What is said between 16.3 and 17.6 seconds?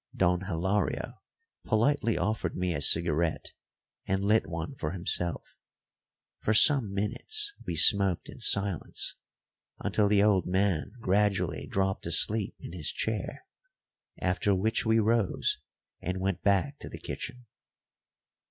back to the kitchen.